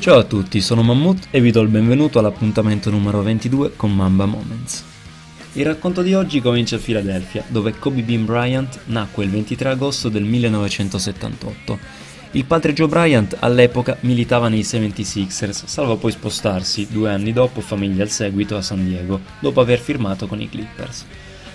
Ciao 0.00 0.16
a 0.16 0.24
tutti, 0.24 0.62
sono 0.62 0.82
Mammut 0.82 1.26
e 1.30 1.42
vi 1.42 1.50
do 1.50 1.60
il 1.60 1.68
benvenuto 1.68 2.18
all'appuntamento 2.18 2.88
numero 2.88 3.20
22 3.20 3.76
con 3.76 3.94
Mamba 3.94 4.24
Moments. 4.24 4.82
Il 5.52 5.66
racconto 5.66 6.00
di 6.00 6.14
oggi 6.14 6.40
comincia 6.40 6.76
a 6.76 6.78
Filadelfia, 6.78 7.44
dove 7.48 7.78
Kobe 7.78 8.00
Bean 8.00 8.24
Bryant 8.24 8.80
nacque 8.86 9.24
il 9.24 9.30
23 9.30 9.68
agosto 9.68 10.08
del 10.08 10.24
1978. 10.24 11.78
Il 12.30 12.46
padre 12.46 12.72
Joe 12.72 12.88
Bryant 12.88 13.36
all'epoca 13.40 13.98
militava 14.00 14.48
nei 14.48 14.62
76ers, 14.62 15.66
salvo 15.66 15.98
poi 15.98 16.12
spostarsi, 16.12 16.88
due 16.90 17.10
anni 17.10 17.34
dopo, 17.34 17.60
famiglia 17.60 18.02
al 18.02 18.08
seguito, 18.08 18.56
a 18.56 18.62
San 18.62 18.82
Diego, 18.82 19.20
dopo 19.38 19.60
aver 19.60 19.80
firmato 19.80 20.26
con 20.26 20.40
i 20.40 20.48
Clippers. 20.48 21.04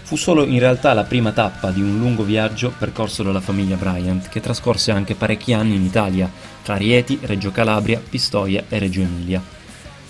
Fu 0.06 0.18
solo 0.18 0.46
in 0.46 0.60
realtà 0.60 0.94
la 0.94 1.04
prima 1.04 1.32
tappa 1.32 1.72
di 1.72 1.82
un 1.82 1.98
lungo 1.98 2.22
viaggio 2.22 2.72
percorso 2.78 3.24
dalla 3.24 3.42
famiglia 3.42 3.76
Bryant, 3.76 4.30
che 4.30 4.40
trascorse 4.40 4.92
anche 4.92 5.16
parecchi 5.16 5.52
anni 5.52 5.74
in 5.74 5.84
Italia, 5.84 6.32
tra 6.62 6.78
Rieti, 6.78 7.18
Reggio 7.24 7.50
Calabria, 7.50 8.00
Pistoia 8.08 8.66
e 8.70 8.78
Reggio 8.78 9.02
Emilia. 9.02 9.42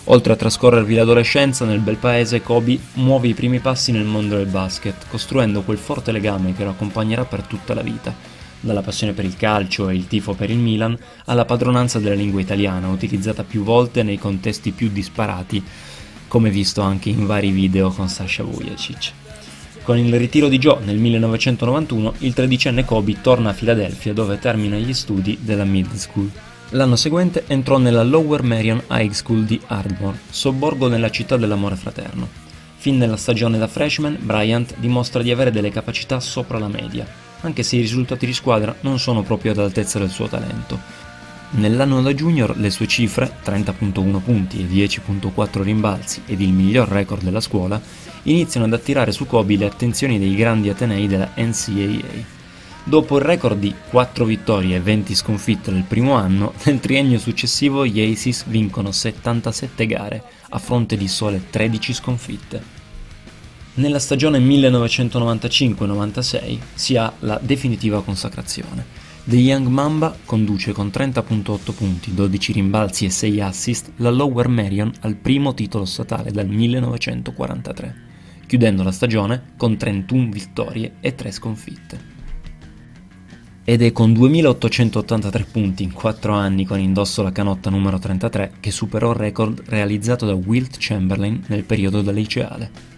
Oltre 0.07 0.33
a 0.33 0.35
trascorrervi 0.35 0.95
l'adolescenza 0.95 1.63
nel 1.63 1.79
bel 1.79 1.95
paese, 1.95 2.41
Kobe 2.41 2.77
muove 2.95 3.29
i 3.29 3.33
primi 3.33 3.59
passi 3.59 3.93
nel 3.93 4.03
mondo 4.03 4.35
del 4.35 4.47
basket, 4.47 5.05
costruendo 5.07 5.61
quel 5.61 5.77
forte 5.77 6.11
legame 6.11 6.53
che 6.53 6.65
lo 6.65 6.71
accompagnerà 6.71 7.23
per 7.23 7.43
tutta 7.43 7.73
la 7.73 7.81
vita, 7.81 8.13
dalla 8.59 8.81
passione 8.81 9.13
per 9.13 9.23
il 9.23 9.37
calcio 9.37 9.87
e 9.87 9.95
il 9.95 10.07
tifo 10.07 10.33
per 10.33 10.49
il 10.49 10.57
Milan 10.57 10.97
alla 11.23 11.45
padronanza 11.45 11.99
della 11.99 12.15
lingua 12.15 12.41
italiana, 12.41 12.89
utilizzata 12.89 13.45
più 13.45 13.63
volte 13.63 14.03
nei 14.03 14.19
contesti 14.19 14.71
più 14.71 14.89
disparati, 14.89 15.63
come 16.27 16.49
visto 16.49 16.81
anche 16.81 17.07
in 17.07 17.25
vari 17.25 17.51
video 17.51 17.91
con 17.91 18.09
Sasha 18.09 18.43
Vujacic. 18.43 19.13
Con 19.85 19.99
il 19.99 20.17
ritiro 20.17 20.47
di 20.47 20.57
Joe 20.57 20.83
nel 20.83 20.97
1991, 20.97 22.15
il 22.17 22.33
tredicenne 22.33 22.85
Kobe 22.85 23.21
torna 23.21 23.51
a 23.51 23.53
Filadelfia 23.53 24.13
dove 24.13 24.39
termina 24.39 24.77
gli 24.77 24.95
studi 24.95 25.37
della 25.41 25.63
Mid 25.63 25.93
School. 25.93 26.27
L'anno 26.71 26.95
seguente 26.95 27.43
entrò 27.45 27.77
nella 27.77 28.01
Lower 28.01 28.41
Marion 28.41 28.81
High 28.89 29.11
School 29.11 29.43
di 29.43 29.61
Ardmore, 29.67 30.17
sobborgo 30.27 30.87
nella 30.87 31.11
città 31.11 31.37
dell'amore 31.37 31.75
fraterno. 31.75 32.27
Fin 32.77 32.97
nella 32.97 33.15
stagione 33.15 33.59
da 33.59 33.67
freshman, 33.67 34.17
Bryant 34.19 34.73
dimostra 34.79 35.21
di 35.21 35.29
avere 35.29 35.51
delle 35.51 35.69
capacità 35.69 36.19
sopra 36.19 36.57
la 36.57 36.67
media, 36.67 37.05
anche 37.41 37.61
se 37.61 37.75
i 37.75 37.81
risultati 37.81 38.25
di 38.25 38.33
squadra 38.33 38.75
non 38.79 38.97
sono 38.97 39.21
proprio 39.21 39.51
ad 39.51 39.59
altezza 39.59 39.99
del 39.99 40.09
suo 40.09 40.27
talento. 40.27 40.79
Nell'anno 41.55 42.01
da 42.01 42.13
junior 42.13 42.57
le 42.57 42.69
sue 42.69 42.85
cifre, 42.85 43.37
30.1 43.41 44.19
punti 44.19 44.59
e 44.59 44.67
10.4 44.67 45.61
rimbalzi 45.61 46.23
ed 46.25 46.41
il 46.41 46.51
miglior 46.51 46.89
record 46.89 47.23
della 47.23 47.39
scuola, 47.39 47.81
iniziano 48.23 48.65
ad 48.65 48.73
attirare 48.73 49.13
su 49.13 49.25
Kobe 49.25 49.55
le 49.55 49.65
attenzioni 49.65 50.19
dei 50.19 50.35
grandi 50.35 50.67
atenei 50.67 51.07
della 51.07 51.31
NCAA. 51.33 52.33
Dopo 52.83 53.17
il 53.17 53.23
record 53.23 53.57
di 53.57 53.73
4 53.89 54.25
vittorie 54.25 54.75
e 54.75 54.81
20 54.81 55.15
sconfitte 55.15 55.71
nel 55.71 55.83
primo 55.83 56.15
anno, 56.15 56.51
nel 56.65 56.81
triennio 56.81 57.19
successivo 57.19 57.85
gli 57.85 58.01
Aces 58.01 58.43
vincono 58.47 58.91
77 58.91 59.85
gare, 59.85 60.23
a 60.49 60.59
fronte 60.59 60.97
di 60.97 61.07
sole 61.07 61.41
13 61.49 61.93
sconfitte. 61.93 62.61
Nella 63.75 63.99
stagione 63.99 64.39
1995-96 64.39 66.59
si 66.73 66.97
ha 66.97 67.13
la 67.19 67.39
definitiva 67.41 68.03
consacrazione. 68.03 69.04
The 69.27 69.37
Young 69.37 69.65
Mamba 69.69 70.15
conduce 70.23 70.71
con 70.71 70.91
30.8 70.93 71.73
punti, 71.73 72.13
12 72.13 72.51
rimbalzi 72.51 73.05
e 73.05 73.09
6 73.09 73.41
assist 73.41 73.91
la 73.95 74.11
Lower 74.11 74.47
Marion 74.47 74.91
al 74.99 75.15
primo 75.15 75.55
titolo 75.55 75.85
statale 75.85 76.31
dal 76.31 76.47
1943, 76.47 77.95
chiudendo 78.45 78.83
la 78.83 78.91
stagione 78.91 79.53
con 79.57 79.77
31 79.77 80.29
vittorie 80.29 80.97
e 80.99 81.15
3 81.15 81.31
sconfitte. 81.31 81.99
Ed 83.63 83.81
è 83.81 83.91
con 83.91 84.13
2883 84.13 85.43
punti 85.45 85.81
in 85.81 85.91
4 85.91 86.31
anni 86.31 86.63
con 86.67 86.79
indosso 86.79 87.23
la 87.23 87.31
canotta 87.31 87.71
numero 87.71 87.97
33 87.97 88.57
che 88.59 88.69
superò 88.69 89.09
il 89.09 89.17
record 89.17 89.63
realizzato 89.65 90.27
da 90.27 90.35
Wilt 90.35 90.75
Chamberlain 90.77 91.45
nel 91.47 91.63
periodo 91.63 92.03
da 92.03 92.11
liceale. 92.11 92.94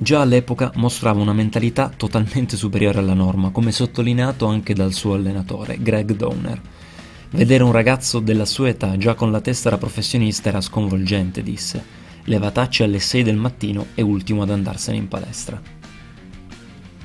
Già 0.00 0.20
all'epoca 0.20 0.70
mostrava 0.76 1.20
una 1.20 1.32
mentalità 1.32 1.90
totalmente 1.94 2.56
superiore 2.56 3.00
alla 3.00 3.14
norma, 3.14 3.50
come 3.50 3.72
sottolineato 3.72 4.46
anche 4.46 4.72
dal 4.72 4.92
suo 4.92 5.14
allenatore, 5.14 5.76
Greg 5.82 6.12
Downer. 6.12 6.60
Vedere 7.30 7.64
un 7.64 7.72
ragazzo 7.72 8.20
della 8.20 8.44
sua 8.44 8.68
età 8.68 8.96
già 8.96 9.14
con 9.14 9.32
la 9.32 9.40
testa 9.40 9.70
da 9.70 9.76
professionista 9.76 10.50
era 10.50 10.60
sconvolgente, 10.60 11.42
disse. 11.42 11.84
Levatacci 12.22 12.84
alle 12.84 13.00
6 13.00 13.24
del 13.24 13.36
mattino 13.36 13.86
e 13.96 14.02
ultimo 14.02 14.42
ad 14.42 14.50
andarsene 14.50 14.98
in 14.98 15.08
palestra. 15.08 15.60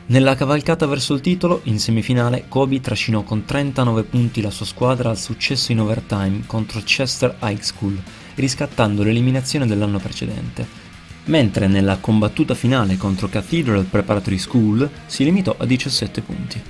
Nella 0.06 0.36
cavalcata 0.36 0.86
verso 0.86 1.16
il 1.16 1.22
titolo, 1.22 1.62
in 1.64 1.80
semifinale, 1.80 2.46
Kobe 2.48 2.80
trascinò 2.80 3.24
con 3.24 3.44
39 3.44 4.04
punti 4.04 4.40
la 4.40 4.52
sua 4.52 4.68
squadra 4.68 5.10
al 5.10 5.18
successo 5.18 5.72
in 5.72 5.80
overtime 5.80 6.44
contro 6.46 6.80
Chester 6.81 7.38
High 7.42 7.62
School, 7.62 8.00
riscattando 8.36 9.02
l'eliminazione 9.02 9.66
dell'anno 9.66 9.98
precedente 9.98 10.92
mentre 11.25 11.67
nella 11.67 11.97
combattuta 11.97 12.53
finale 12.53 12.97
contro 12.97 13.28
Cathedral 13.28 13.85
Preparatory 13.85 14.38
School 14.38 14.89
si 15.06 15.23
limitò 15.23 15.56
a 15.57 15.66
17 15.66 16.22
punti. 16.22 16.61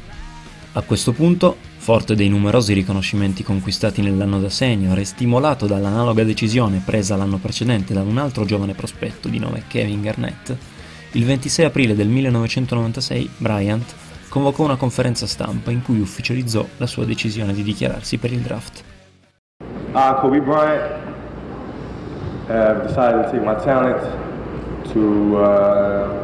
A 0.74 0.82
questo 0.82 1.12
punto, 1.12 1.56
forte 1.78 2.16
dei 2.16 2.30
numerosi 2.30 2.74
riconoscimenti 2.74 3.44
conquistati 3.44 4.02
nell'anno 4.02 4.40
da 4.40 4.50
senior 4.50 4.98
e 4.98 5.06
stimolato 5.06 5.68
dall'analoga 5.68 6.24
decisione 6.24 6.82
presa 6.84 7.16
l'anno 7.16 7.38
precedente 7.38 7.94
da 7.94 8.02
un 8.02 8.18
altro 8.18 8.46
giovane 8.46 8.74
prospetto 8.74 9.28
di 9.28 9.40
nome 9.40 9.64
Kevin 9.68 10.02
Garnett, 10.02 10.56
il 11.12 11.26
26 11.26 11.66
aprile 11.66 11.96
del 11.96 12.08
1996 12.08 13.30
Bryant 13.38 13.94
convocò 14.30 14.64
una 14.64 14.78
conferenza 14.78 15.28
stampa 15.28 15.70
in 15.70 15.84
cui 15.84 16.00
ufficializzò 16.00 16.66
la 16.78 16.88
sua 16.88 17.06
decisione 17.06 17.54
di 17.54 17.62
dichiararsi 17.62 18.18
per 18.18 18.32
il 18.32 18.40
draft. 18.40 18.84
I, 19.94 20.16
Kobe 20.20 20.42
Bryant, 20.42 20.92
have 22.48 22.88
decided 22.88 23.26
to 23.26 23.32
take 23.32 23.46
my 23.46 23.54
talent 23.64 24.02
to 24.92 25.38
uh, 25.38 26.24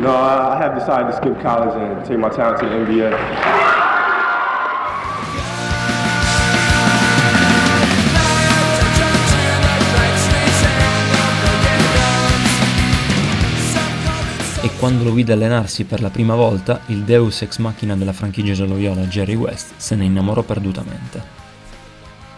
No, 0.00 0.16
I 0.16 0.56
have 0.56 0.74
decided 0.74 1.10
to 1.10 1.16
skip 1.18 1.38
college 1.42 1.76
and 1.76 2.06
take 2.06 2.18
my 2.18 2.30
talent 2.30 2.58
to 2.60 2.66
the 2.66 2.74
NBA. 2.74 3.69
Quando 14.90 15.08
lo 15.08 15.14
vide 15.14 15.34
allenarsi 15.34 15.84
per 15.84 16.00
la 16.00 16.10
prima 16.10 16.34
volta, 16.34 16.80
il 16.86 17.04
deus 17.04 17.42
ex 17.42 17.58
machina 17.58 17.94
della 17.94 18.12
franchigia 18.12 18.54
gialloviola 18.54 19.02
Jerry 19.02 19.36
West 19.36 19.74
se 19.76 19.94
ne 19.94 20.04
innamorò 20.04 20.42
perdutamente. 20.42 21.22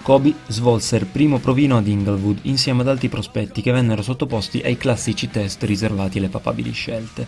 Kobe 0.03 0.35
svolse 0.49 0.97
il 0.97 1.07
primo 1.07 1.39
provino 1.39 1.79
ad 1.79 1.87
Inglewood 1.87 2.41
insieme 2.43 2.83
ad 2.83 2.89
altri 2.89 3.09
prospetti 3.09 3.63
che 3.63 3.73
vennero 3.73 4.03
sottoposti 4.03 4.61
ai 4.61 4.77
classici 4.77 5.31
test 5.31 5.63
riservati 5.63 6.19
alle 6.19 6.29
papabili 6.29 6.73
scelte. 6.73 7.27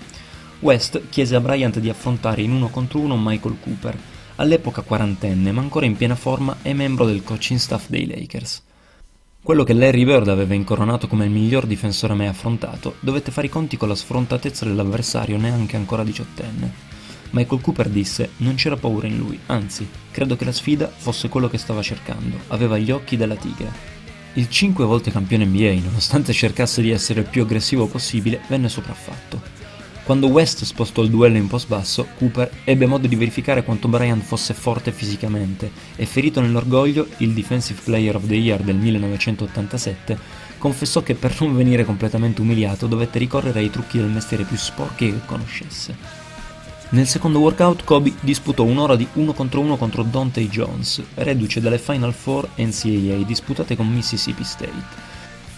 West 0.59 1.09
chiese 1.09 1.35
a 1.37 1.41
Bryant 1.41 1.79
di 1.79 1.89
affrontare 1.89 2.43
in 2.43 2.53
uno 2.53 2.69
contro 2.69 2.99
uno 2.99 3.17
Michael 3.17 3.57
Cooper, 3.63 3.97
all'epoca 4.37 4.83
quarantenne 4.83 5.53
ma 5.53 5.63
ancora 5.63 5.87
in 5.87 5.97
piena 5.97 6.17
forma 6.17 6.57
e 6.61 6.75
membro 6.75 7.07
del 7.07 7.25
coaching 7.25 7.59
staff 7.59 7.89
dei 7.89 8.07
Lakers. 8.07 8.63
Quello 9.45 9.63
che 9.63 9.75
Larry 9.75 10.07
Bird 10.07 10.29
aveva 10.29 10.55
incoronato 10.55 11.07
come 11.07 11.27
il 11.27 11.31
miglior 11.31 11.67
difensore 11.67 12.15
mai 12.15 12.29
affrontato, 12.29 12.95
dovette 13.01 13.31
fare 13.31 13.49
i 13.49 13.51
conti 13.51 13.77
con 13.77 13.89
la 13.89 13.95
sfrontatezza 13.95 14.65
dell'avversario 14.65 15.37
neanche 15.37 15.77
ancora 15.77 16.03
diciottenne. 16.03 16.73
Michael 17.33 17.61
Cooper 17.61 17.91
disse 17.91 18.31
non 18.39 18.55
c'era 18.55 18.79
paura 18.79 19.07
in 19.07 19.19
lui, 19.19 19.39
anzi, 19.49 19.87
credo 20.11 20.37
che 20.37 20.47
la 20.47 20.51
sfida 20.51 20.89
fosse 20.89 21.29
quello 21.29 21.51
che 21.51 21.59
stava 21.59 21.83
cercando, 21.83 22.39
aveva 22.49 22.79
gli 22.79 22.91
occhi 22.91 23.19
della 23.19 23.37
tigre. 23.37 23.71
Il 24.33 24.49
cinque 24.49 24.87
volte 24.87 25.11
campione 25.11 25.45
NBA, 25.45 25.75
nonostante 25.85 26.33
cercasse 26.33 26.81
di 26.81 26.89
essere 26.89 27.21
il 27.21 27.27
più 27.27 27.43
aggressivo 27.43 27.87
possibile, 27.87 28.41
venne 28.49 28.71
sopraffatto. 28.71 29.64
Quando 30.05 30.27
West 30.27 30.65
spostò 30.65 31.01
il 31.01 31.09
duello 31.09 31.39
in 31.39 31.47
post 31.47 31.67
basso, 31.67 32.07
Cooper 32.19 32.51
ebbe 32.65 32.85
modo 32.85 33.07
di 33.07 33.17
verificare 33.17 33.65
quanto 33.65 33.89
Bryant 33.89 34.23
fosse 34.23 34.53
forte 34.53 34.93
fisicamente 34.93 35.71
e 35.97 36.05
ferito 36.05 36.43
nell'orgoglio, 36.43 37.07
il 37.19 37.33
Defensive 37.33 37.81
Player 37.83 38.15
of 38.17 38.27
the 38.27 38.35
Year 38.35 38.61
del 38.61 38.77
1987 38.77 40.19
confessò 40.59 41.03
che 41.03 41.15
per 41.15 41.35
non 41.41 41.57
venire 41.57 41.87
completamente 41.87 42.43
umiliato 42.43 42.87
dovette 42.87 43.19
ricorrere 43.19 43.61
ai 43.61 43.71
trucchi 43.71 43.97
del 43.97 44.11
mestiere 44.11 44.45
più 44.45 44.59
sporchi 44.59 45.11
che 45.11 45.25
conoscesse. 45.25 45.97
Nel 46.91 47.07
secondo 47.07 47.39
workout 47.39 47.85
Kobe 47.85 48.13
disputò 48.21 48.63
un'ora 48.63 48.97
di 48.97 49.09
1 49.11 49.33
contro 49.33 49.63
1 49.63 49.79
contro 49.79 50.03
Dante 50.03 50.47
Jones, 50.51 51.03
reduce 51.15 51.63
dalle 51.63 51.79
Final 51.79 52.13
Four 52.13 52.51
NCAA 52.57 53.25
disputate 53.25 53.75
con 53.75 53.91
Mississippi 53.91 54.45
State 54.45 55.14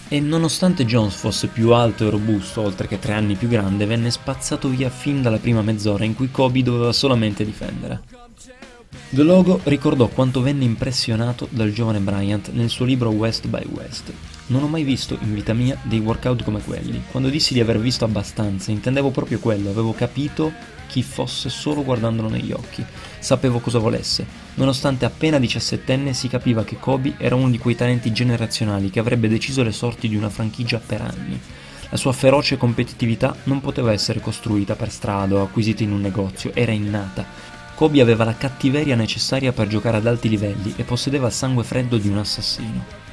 e 0.09 0.19
nonostante 0.19 0.85
Jones 0.85 1.15
fosse 1.15 1.47
più 1.47 1.73
alto 1.73 2.05
e 2.05 2.09
robusto, 2.09 2.61
oltre 2.61 2.87
che 2.87 2.99
tre 2.99 3.13
anni 3.13 3.35
più 3.35 3.47
grande, 3.47 3.85
venne 3.85 4.11
spazzato 4.11 4.69
via 4.69 4.89
fin 4.89 5.21
dalla 5.21 5.37
prima 5.37 5.61
mezz'ora 5.61 6.05
in 6.05 6.15
cui 6.15 6.31
Kobe 6.31 6.63
doveva 6.63 6.93
solamente 6.93 7.43
difendere. 7.43 8.01
The 9.09 9.23
Logo 9.23 9.61
ricordò 9.63 10.07
quanto 10.07 10.41
venne 10.41 10.63
impressionato 10.63 11.47
dal 11.51 11.71
giovane 11.71 11.99
Bryant 11.99 12.51
nel 12.51 12.69
suo 12.69 12.85
libro 12.85 13.09
West 13.09 13.47
by 13.47 13.65
West. 13.71 14.11
Non 14.47 14.63
ho 14.63 14.67
mai 14.67 14.83
visto 14.83 15.17
in 15.21 15.33
vita 15.33 15.53
mia 15.53 15.77
dei 15.83 15.99
workout 15.99 16.43
come 16.43 16.61
quelli. 16.61 17.03
Quando 17.11 17.29
dissi 17.29 17.53
di 17.53 17.59
aver 17.59 17.79
visto 17.79 18.05
abbastanza, 18.05 18.71
intendevo 18.71 19.11
proprio 19.11 19.39
quello, 19.39 19.69
avevo 19.69 19.93
capito 19.93 20.51
chi 20.87 21.03
fosse 21.03 21.49
solo 21.49 21.83
guardandolo 21.83 22.29
negli 22.29 22.51
occhi. 22.51 22.85
Sapevo 23.19 23.59
cosa 23.59 23.79
volesse. 23.79 24.25
Nonostante 24.55 25.05
appena 25.05 25.39
diciassettenne 25.39 26.13
si 26.13 26.27
capiva 26.27 26.63
che 26.63 26.77
Kobe 26.77 27.15
era 27.17 27.35
uno 27.35 27.49
di 27.49 27.57
quei 27.57 27.75
talenti 27.75 28.11
generazionali 28.11 28.89
che 28.89 28.99
avrebbe 28.99 29.27
deciso 29.27 29.63
le 29.63 29.71
sorti 29.71 30.07
di 30.07 30.15
una 30.15 30.29
franchigia 30.29 30.81
per 30.83 31.01
anni. 31.01 31.39
La 31.89 31.97
sua 31.97 32.11
feroce 32.11 32.57
competitività 32.57 33.35
non 33.43 33.61
poteva 33.61 33.93
essere 33.93 34.19
costruita 34.19 34.75
per 34.75 34.91
strada 34.91 35.35
o 35.35 35.41
acquisita 35.41 35.83
in 35.83 35.91
un 35.91 36.01
negozio, 36.01 36.51
era 36.53 36.71
innata. 36.71 37.25
Kobe 37.75 38.01
aveva 38.01 38.23
la 38.23 38.35
cattiveria 38.35 38.95
necessaria 38.95 39.53
per 39.53 39.67
giocare 39.67 39.97
ad 39.97 40.07
alti 40.07 40.29
livelli 40.29 40.73
e 40.75 40.83
possedeva 40.83 41.27
il 41.27 41.33
sangue 41.33 41.63
freddo 41.63 41.97
di 41.97 42.07
un 42.07 42.17
assassino. 42.17 43.06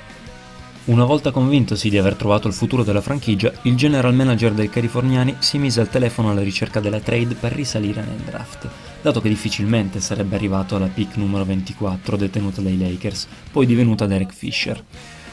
Una 0.86 1.06
volta 1.06 1.30
convintosi 1.30 1.88
di 1.88 1.96
aver 1.96 2.14
trovato 2.14 2.46
il 2.46 2.52
futuro 2.52 2.84
della 2.84 3.00
franchigia, 3.00 3.50
il 3.62 3.74
general 3.74 4.14
manager 4.14 4.52
dei 4.52 4.68
californiani 4.68 5.36
si 5.38 5.56
mise 5.56 5.80
al 5.80 5.88
telefono 5.88 6.28
alla 6.28 6.42
ricerca 6.42 6.78
della 6.78 7.00
trade 7.00 7.36
per 7.36 7.52
risalire 7.52 8.04
nel 8.04 8.18
draft, 8.18 8.68
dato 9.00 9.22
che 9.22 9.30
difficilmente 9.30 9.98
sarebbe 10.00 10.34
arrivato 10.34 10.76
alla 10.76 10.88
pick 10.88 11.16
numero 11.16 11.46
24 11.46 12.18
detenuta 12.18 12.60
dai 12.60 12.76
Lakers, 12.76 13.26
poi 13.50 13.64
divenuta 13.64 14.04
Derek 14.04 14.34
Fisher. 14.34 14.84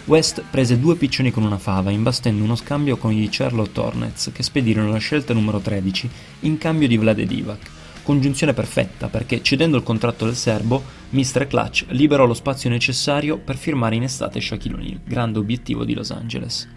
West 0.06 0.42
prese 0.50 0.80
due 0.80 0.95
piccioni 0.95 1.31
con 1.31 1.44
una 1.44 1.57
fava, 1.57 1.92
imbastendo 1.92 2.45
uno 2.45 2.56
scambio 2.56 2.95
con 2.95 3.12
gli 3.12 3.27
Charlotte 3.30 3.77
Hornets, 3.77 4.31
che 4.33 4.44
spedirono 4.44 4.89
la 4.89 5.00
scelta 5.00 5.33
numero 5.33 5.59
13 5.59 6.09
in 6.42 6.57
cambio 6.57 6.88
di 6.88 6.95
Vlade 6.95 7.25
Divac, 7.25 7.69
Congiunzione 8.03 8.53
perfetta 8.53 9.07
perché 9.07 9.42
cedendo 9.44 9.77
il 9.77 9.83
contratto 9.83 10.25
del 10.25 10.36
serbo, 10.36 10.83
Mr. 11.09 11.48
Clutch 11.48 11.86
liberò 11.89 12.25
lo 12.25 12.33
spazio 12.33 12.69
necessario 12.69 13.38
per 13.38 13.57
firmare 13.57 13.95
in 13.95 14.03
estate 14.03 14.42
Shaquille 14.42 14.75
O'Neal, 14.75 15.01
grande 15.03 15.39
obiettivo 15.39 15.86
di 15.86 15.94
Los 15.94 16.12
Angeles. 16.12 16.68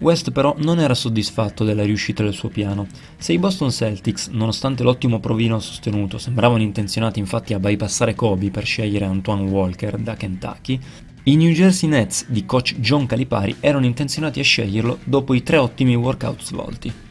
West 0.00 0.30
però 0.30 0.54
non 0.58 0.78
era 0.80 0.94
soddisfatto 0.94 1.62
della 1.62 1.84
riuscita 1.84 2.22
del 2.22 2.32
suo 2.32 2.48
piano. 2.48 2.86
Se 3.18 3.34
i 3.34 3.38
Boston 3.38 3.70
Celtics, 3.70 4.28
nonostante 4.28 4.82
l'ottimo 4.82 5.20
provino 5.20 5.60
sostenuto, 5.60 6.16
sembravano 6.16 6.62
intenzionati 6.62 7.18
infatti 7.18 7.52
a 7.52 7.58
bypassare 7.58 8.14
Kobe 8.14 8.50
per 8.50 8.64
scegliere 8.64 9.04
Antoine 9.04 9.48
Walker 9.48 9.98
da 9.98 10.14
Kentucky, 10.14 10.80
i 11.24 11.36
New 11.36 11.52
Jersey 11.52 11.88
Nets 11.88 12.26
di 12.28 12.46
coach 12.46 12.76
John 12.80 13.04
Calipari 13.04 13.56
erano 13.60 13.84
intenzionati 13.84 14.40
a 14.40 14.42
sceglierlo 14.42 15.00
dopo 15.04 15.34
i 15.34 15.42
tre 15.42 15.58
ottimi 15.58 15.94
workout 15.94 16.42
svolti. 16.42 17.08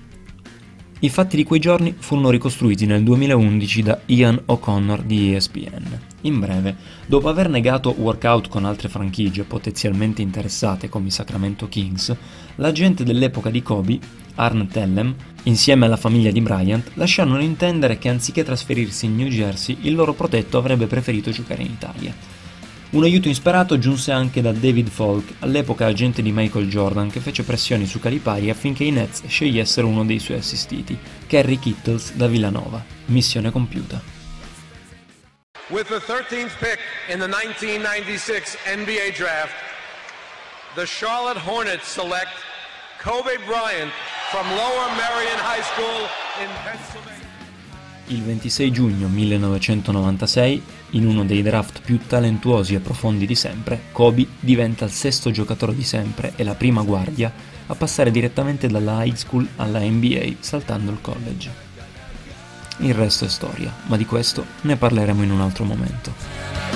I 1.02 1.08
fatti 1.08 1.38
di 1.38 1.46
quei 1.46 1.62
giorni 1.62 1.96
furono 1.98 2.30
ricostruiti 2.30 2.86
nel 2.86 3.04
2011 3.04 3.84
da 3.84 4.00
Ian 4.08 4.42
O'Connor 4.48 5.04
di 5.04 5.34
ESPN. 5.34 5.98
In 6.24 6.40
breve, 6.40 6.76
dopo 7.06 7.30
aver 7.30 7.48
negato 7.48 7.96
workout 7.98 8.50
con 8.50 8.66
altre 8.66 8.90
franchigie 8.90 9.46
potenzialmente 9.46 10.22
interessate 10.22 10.90
come 10.90 11.08
i 11.08 11.12
Sacramento 11.12 11.70
Kings, 11.70 12.14
l'agente 12.56 13.06
dell'epoca 13.06 13.50
di 13.50 13.64
Kobe, 13.64 13.98
Arn 14.36 14.68
Tellem, 14.68 15.16
insieme 15.44 15.86
alla 15.86 15.96
famiglia 15.96 16.32
di 16.32 16.42
Bryant, 16.42 16.92
lasciarono 16.96 17.40
intendere 17.40 17.98
che 17.98 18.10
anziché 18.10 18.44
trasferirsi 18.44 19.06
in 19.06 19.16
New 19.16 19.30
Jersey, 19.30 19.78
il 19.84 19.96
loro 19.96 20.12
protetto 20.12 20.58
avrebbe 20.58 20.88
preferito 20.88 21.32
giocare 21.32 21.64
in 21.64 21.72
Italia. 21.72 22.39
Un 22.92 23.04
aiuto 23.04 23.28
insperato 23.28 23.78
giunse 23.78 24.12
anche 24.12 24.42
da 24.42 24.52
David 24.52 24.90
Falk, 24.90 25.34
all'epoca 25.42 25.86
agente 25.86 26.24
di 26.24 26.32
Michael 26.32 26.68
Jordan, 26.68 27.12
che 27.12 27.20
fece 27.20 27.44
pressioni 27.44 27.86
su 27.86 28.00
Calipari 28.00 28.50
affinché 28.50 28.84
i 28.84 28.90
Nets 28.90 29.28
scegliessero 29.28 29.86
uno 29.86 30.04
dei 30.04 30.18
suoi 30.18 30.38
assistiti, 30.38 30.98
Kerry 31.28 31.60
Kittles 31.60 32.14
da 32.14 32.26
Villanova. 32.26 32.84
Missione 33.06 33.52
compiuta. 33.52 34.02
With 35.68 35.86
the 35.86 36.00
13th 36.00 36.58
pick 36.58 36.80
in 37.10 37.20
the 37.20 37.28
1996 37.28 38.58
NBA 38.66 39.14
draft, 39.16 39.54
the 40.74 40.88
Charlotte 40.88 41.38
Hornets 41.38 41.88
select 41.88 42.34
Kobe 42.98 43.38
Bryant 43.46 43.92
from 44.32 44.50
Lower 44.56 44.90
Merion 44.98 45.38
High 45.38 45.62
School 45.62 46.10
in 46.42 46.50
Pennsylvania. 46.64 47.29
Il 48.12 48.24
26 48.24 48.72
giugno 48.72 49.08
1996, 49.08 50.64
in 50.92 51.06
uno 51.06 51.24
dei 51.26 51.44
draft 51.44 51.82
più 51.82 52.00
talentuosi 52.08 52.74
e 52.74 52.80
profondi 52.80 53.28
di 53.28 53.36
sempre, 53.36 53.82
Kobe 53.92 54.26
diventa 54.40 54.84
il 54.84 54.90
sesto 54.90 55.30
giocatore 55.30 55.76
di 55.76 55.84
sempre 55.84 56.34
e 56.36 56.44
la 56.44 56.56
prima 56.56 56.82
guardia 56.82 57.32
a 57.68 57.76
passare 57.76 58.10
direttamente 58.10 58.68
dalla 58.68 59.04
high 59.04 59.14
school 59.14 59.48
alla 59.58 59.82
NBA 59.82 60.38
saltando 60.40 60.90
il 60.90 61.02
college. 61.02 61.52
Il 62.78 62.96
resto 62.96 63.26
è 63.26 63.30
storia, 63.30 63.72
ma 63.86 63.96
di 63.96 64.06
questo 64.06 64.44
ne 64.62 64.76
parleremo 64.76 65.22
in 65.22 65.30
un 65.30 65.42
altro 65.42 65.64
momento. 65.64 66.69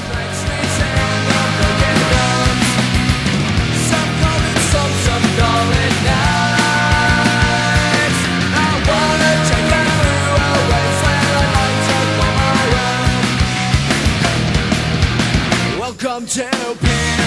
Come 16.13 16.27
to 16.27 16.77
be 16.79 17.22